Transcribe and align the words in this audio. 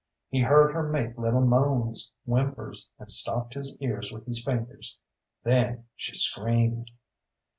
He 0.29 0.39
heard 0.41 0.73
her 0.73 0.81
make 0.81 1.15
little 1.15 1.45
moans, 1.45 2.11
whimpers, 2.25 2.89
and 2.97 3.11
stopped 3.11 3.53
his 3.53 3.77
ears 3.81 4.11
with 4.11 4.25
his 4.25 4.43
fingers. 4.43 4.97
Then 5.43 5.85
she 5.95 6.15
screamed. 6.15 6.89